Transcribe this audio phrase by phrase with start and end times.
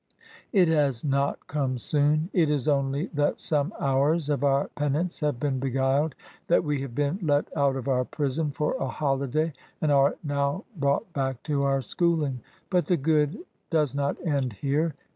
[0.51, 5.39] It has not come soon;— ^it is only that some hours of our penance have
[5.39, 6.15] been beguiled,—
[6.47, 10.65] that we have been let out of our prison for a holiday, and are now
[10.75, 12.39] brought back to our schooling.
[12.71, 14.95] But the good does not end here.